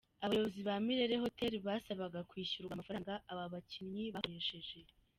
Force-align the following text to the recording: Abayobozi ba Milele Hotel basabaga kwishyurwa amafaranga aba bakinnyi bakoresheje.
Abayobozi 0.25 0.59
ba 0.67 0.75
Milele 0.85 1.15
Hotel 1.23 1.53
basabaga 1.67 2.19
kwishyurwa 2.29 2.71
amafaranga 2.73 3.11
aba 3.31 3.45
bakinnyi 3.53 4.03
bakoresheje. 4.15 4.77